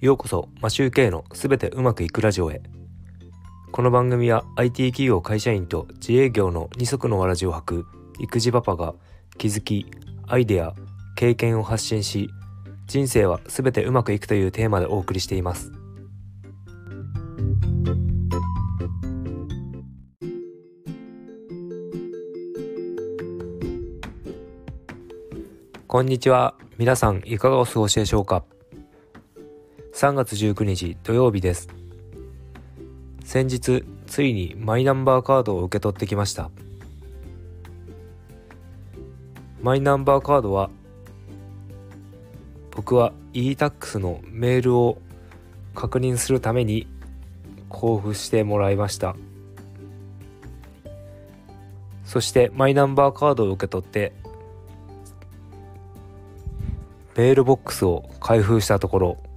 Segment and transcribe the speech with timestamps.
[0.00, 2.62] ようこそマシューケイのすべてうまくいくラジオへ。
[3.70, 7.86] この番組は IT 企業会社員と自営業の二足のわらじを履く
[8.18, 8.94] 育児パパが
[9.36, 9.84] 気づき
[10.26, 10.72] アイデア
[11.16, 12.30] 経験を発信し
[12.86, 15.70] 人生はすべてうまくいくというテーマでお送りしています。
[25.86, 26.54] こんにちは。
[26.78, 28.44] 皆さんいかがお過ごしでしょうか？
[29.92, 31.68] 3月19日土曜日です。
[33.24, 36.50] 先日ついにマイナンバーカードを受け取ってきました。
[39.60, 40.70] マイナンバーカードは
[42.70, 44.98] 僕は e-tax のメールを
[45.74, 46.86] 確認するために
[47.68, 49.16] 交付してもらいました。
[52.04, 54.12] そしてマイナンバーカードを受け取って
[57.16, 59.29] メールボックスを開封したところ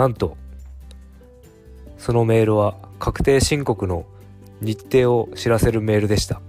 [0.00, 0.38] なんと
[1.98, 4.06] そのメールは確定申告の
[4.62, 6.40] 日程を知らせるメールでした。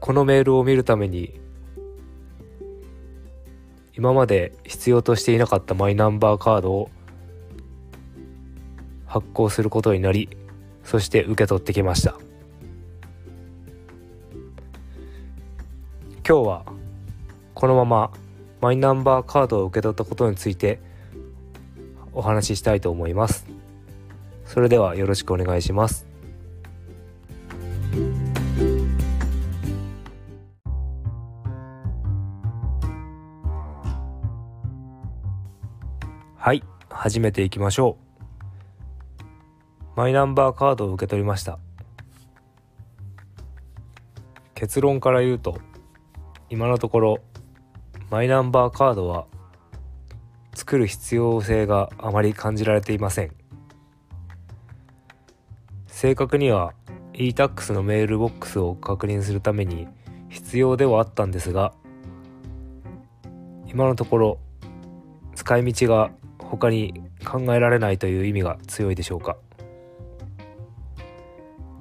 [0.00, 1.38] このメールを見るために
[3.94, 6.90] 今まで必要としていなかったマイナンバーカードを
[9.04, 10.30] 発行することになり
[10.82, 12.16] そして受け取ってきました。
[16.26, 16.64] 今日は
[17.52, 18.21] このまま
[18.62, 20.78] マイナンバーカードを受け取ったことについて
[22.12, 23.44] お話ししたいと思います。
[24.44, 26.06] それではよろしくお願いします。
[36.36, 37.96] はい始めていきましょ
[39.10, 39.22] う。
[39.96, 41.58] マイナンバーカードを受け取りました。
[44.54, 45.58] 結論から言うと
[46.48, 47.18] 今のところ
[48.12, 49.24] マイナンバーカードは
[50.52, 53.34] 作る必要性があまり感じられていません。
[55.86, 56.74] 正確には
[57.14, 59.88] e-tax のメールボックスを確認するために
[60.28, 61.72] 必要ではあったんですが
[63.66, 64.38] 今のところ
[65.34, 69.38] 使い道が他に考えられないという意味が強いでしょうか。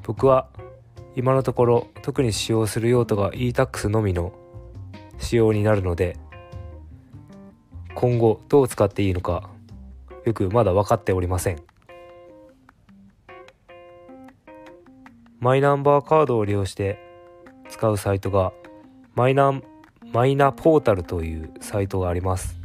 [0.04, 0.48] 僕は
[1.18, 4.32] 今のところ特に使用する用途が e-tax のみの
[5.22, 6.18] 仕様になるので
[7.96, 9.50] 今後どう使っていいのか
[10.26, 11.62] よくまだ分かっておりません。
[15.40, 17.00] マイナンバーカードを利用して
[17.68, 18.54] 使うサイトが
[19.16, 19.60] マイナ
[20.14, 22.60] マイナポータルというサイトがあります。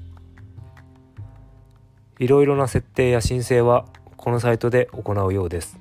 [2.18, 5.78] いろいろな設定や申請はこのサイトで行うようです。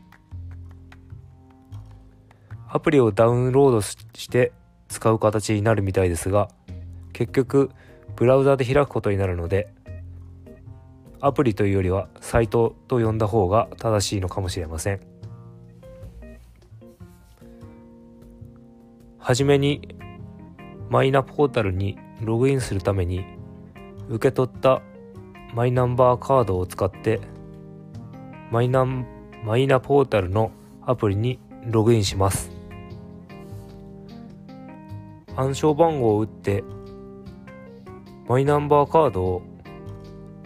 [2.69, 3.97] アプリをダウンロードし
[4.29, 4.53] て
[4.87, 6.49] 使う形になるみたいですが
[7.13, 7.71] 結局
[8.15, 9.73] ブラウザで開くことになるので
[11.21, 14.99] アプリというよりはサイトと呼んだ方が正しいのかもしれません。
[19.17, 19.97] はじめに
[20.87, 23.25] マイナポータルにログインするために
[24.07, 24.83] 受け取った
[25.55, 27.21] マイナンバーカードを使って
[28.51, 28.85] マイナ
[29.43, 30.51] マイナポータルの
[30.83, 32.54] アプリにログインします。
[35.37, 36.63] 暗証番号を打って
[38.27, 39.41] マイナンバーカードを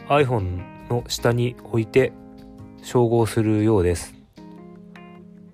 [0.08, 2.12] iPhone の下に置いて
[2.82, 4.16] 照合するようです。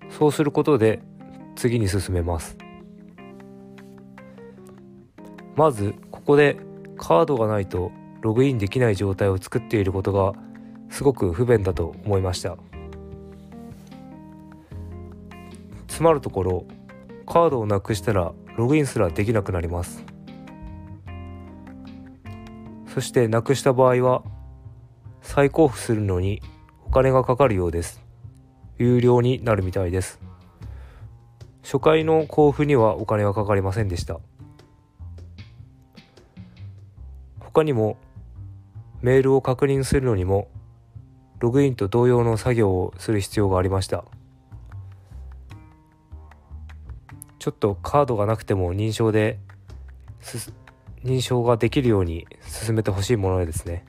[0.10, 1.02] そうすることで
[1.58, 2.58] 次に進めます。
[5.56, 6.58] まずここで
[6.96, 7.92] カードがないと
[8.22, 10.34] ログインできない状態を作っていることが
[10.90, 12.58] すごく不便だと思いました。
[15.88, 16.66] つまるところ
[17.26, 20.04] カードをなくしたらログインすらできなくなります。
[22.88, 24.24] そしてなくした場合は
[25.22, 26.42] 再交付するのに
[26.86, 28.02] お金がかかるようです。
[28.78, 30.22] 有料になるみたいです。
[31.64, 34.20] 初回の交付にはお金はかかりませんでした。
[37.40, 37.98] 他にも
[39.02, 40.48] メールを確認するのにも
[41.40, 44.06] ログインと同様の作業をする必要がありました。
[47.46, 49.38] ちょっとカードがなくても認証で
[51.04, 53.86] 認証ができるように進めてほしいものですね。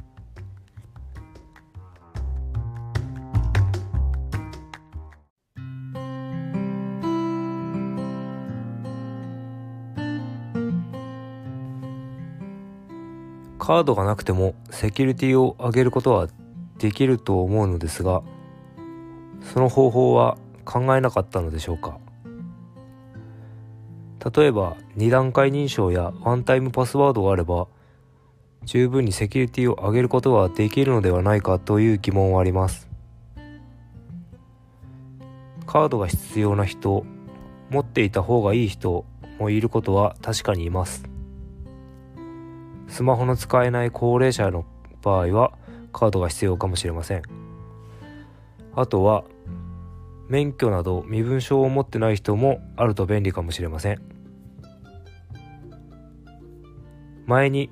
[13.58, 16.28] カードがなくてもセキュリティを上げることは
[16.76, 18.22] できると思うのですが
[19.40, 20.36] その方法は
[20.66, 21.98] 考えなかったのでしょうか？
[24.34, 27.68] 例えば2段階認証やワンタイムパスワードがあれば
[28.64, 32.88] 十分にセキュリティを上げることはできるのではないかという疑問はあります。
[35.66, 37.04] カードが必要な人
[37.70, 39.04] 持っていた方がいい人
[39.38, 41.04] もいることは確かにいます。
[42.88, 44.64] スマホの使えない高齢者の
[45.02, 45.52] 場合は
[45.92, 47.22] カードが必要かもしれません。
[48.74, 49.22] あとは
[50.28, 54.15] 免許など身分証を持ってない人もあると便利かもしれません。
[57.26, 57.70] 前に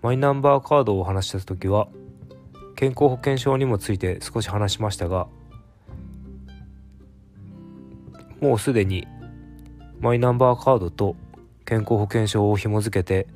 [0.00, 1.88] マイナンバーカードを話した時は
[2.74, 5.26] 健康保険証にもついて少し話しましたが
[8.40, 9.06] もうすでに
[10.00, 11.16] マイナンバーカードと
[11.66, 13.26] 健康保険証を紐付けて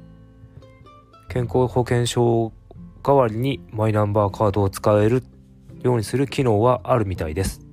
[1.29, 2.51] 健康保険証
[3.03, 5.23] 代わりにマイナンバーカードを使える
[5.83, 7.68] ようにする機能はあるみたいです。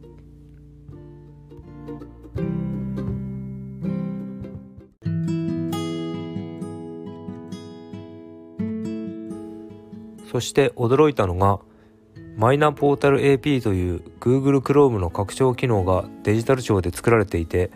[10.35, 11.61] そして驚いたのが
[12.35, 17.71] マイナポータル AP という Google Chrome の拡張機能がデジタル庁で作られていて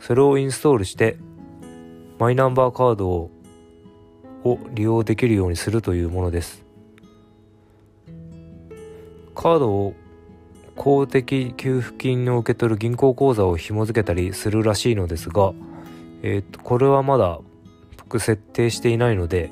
[0.00, 1.16] それをインストールして
[2.18, 3.30] マイナンバーカードを
[4.74, 6.62] 利用できるようにするというものです。
[9.34, 9.94] カードを
[10.76, 15.54] 公的給付金を受け取る銀行口座を紐付けたりするらしいのですが、
[16.20, 17.40] えー、とこれはまだ
[17.96, 19.50] 僕設定していないので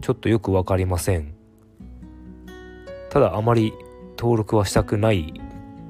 [0.00, 1.43] ちょっとよく分かりません。
[3.14, 3.72] ただあまり
[4.18, 5.40] 登録はしたくない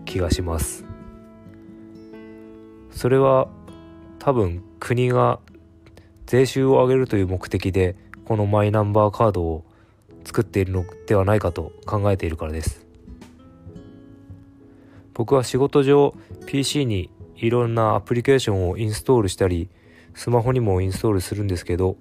[0.05, 0.85] 気がします。
[2.91, 3.49] それは
[4.19, 5.41] 多分国が
[6.27, 9.65] 税収を上げるという目的でこのマイナンバーカードを
[10.27, 12.87] 作っているのではないかと考えているからです。
[15.15, 19.71] 僕は仕事上 PC にいろんなアプリケーションをインストールしたり
[20.13, 21.97] スマホにもインストールするんですけど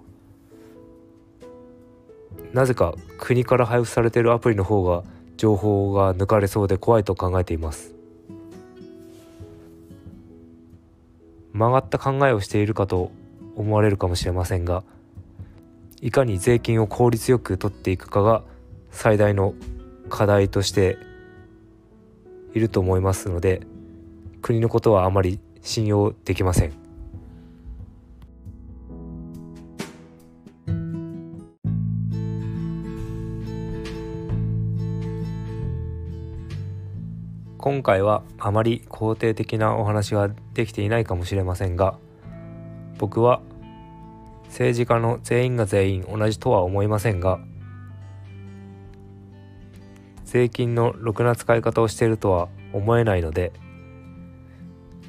[2.52, 5.04] なぜか国から配布されているアプリの方が
[5.44, 7.94] 情報が抜かれそうで怖いと考えています。
[11.52, 13.12] 曲がった考えをしているかと
[13.58, 14.86] 思われるかもしれませんが
[16.02, 18.42] いかに税金を効率よく取っていくかが
[18.90, 19.54] 最大の
[20.10, 20.98] 課題として
[22.56, 23.62] いると思いますので
[24.42, 26.83] 国のことはあまり信用できません。
[37.74, 41.98] 今回はあまり肯定的なお話はできていないかもしれませんが
[43.00, 43.42] 僕は
[44.44, 47.40] 政治家の全員が全員同じとは思いませんが
[50.24, 53.52] 税金のろくな使い方をしているとは思えないので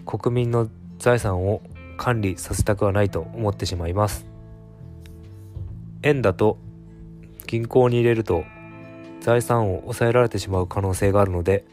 [0.07, 1.61] 国民の財産を
[1.99, 4.27] 管理させたくはないと思ってしまいます。
[6.03, 6.57] 円だと
[7.47, 8.45] 銀行に入れると
[9.21, 11.67] 財産を抑えられてしまう可能性があるので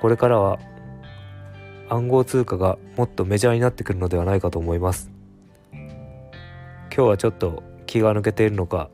[0.00, 0.58] これからは
[1.88, 5.10] 暗号通貨がもっとメジャーになってくるのではないかと思います。
[5.72, 8.90] 今日はちょっと気が抜けているのか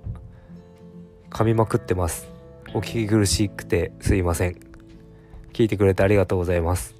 [1.30, 2.28] 噛みまくってます。
[2.74, 4.56] お聞き苦しくてすいません。
[5.52, 6.94] 聞いてくれてありがとうございます。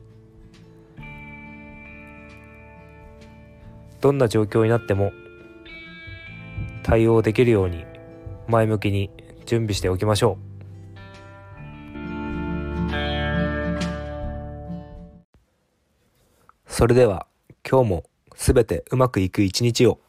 [4.01, 5.13] どんな状況になっても
[6.83, 7.85] 対応できるように
[8.49, 9.11] 前向きに
[9.47, 10.52] 準備しておきましょう。
[16.83, 17.29] それでは
[17.65, 20.01] 今日も全てうまくいく一日を。